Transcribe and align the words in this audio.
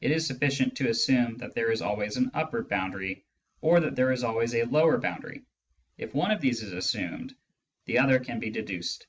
(It 0.00 0.12
is 0.12 0.24
sufficient 0.24 0.76
to 0.76 0.88
assume 0.88 1.36
that 1.38 1.52
there 1.56 1.72
is 1.72 1.82
always 1.82 2.16
an 2.16 2.30
upper 2.32 2.62
boundary, 2.62 3.24
or 3.60 3.80
that 3.80 3.96
there 3.96 4.12
is 4.12 4.22
always 4.22 4.54
a 4.54 4.62
lower 4.62 4.98
boundary. 4.98 5.42
If 5.96 6.14
one 6.14 6.30
of 6.30 6.40
these 6.40 6.62
is 6.62 6.72
assumed, 6.72 7.34
the 7.84 7.98
other 7.98 8.20
can 8.20 8.38
be 8.38 8.50
deduced.) 8.50 9.08